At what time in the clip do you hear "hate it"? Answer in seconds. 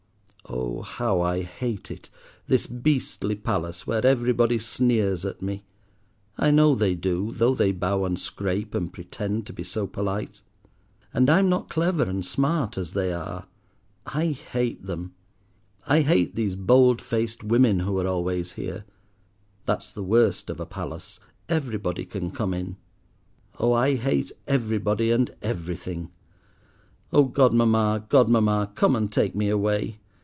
1.43-2.09